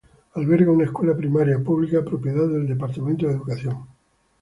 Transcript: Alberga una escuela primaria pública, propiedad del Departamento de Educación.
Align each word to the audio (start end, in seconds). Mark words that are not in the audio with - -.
Alberga 0.33 0.71
una 0.71 0.85
escuela 0.85 1.15
primaria 1.15 1.59
pública, 1.63 2.03
propiedad 2.03 2.47
del 2.47 2.65
Departamento 2.65 3.27
de 3.27 3.33
Educación. 3.33 3.83